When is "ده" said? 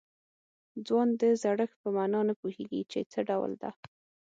3.61-3.69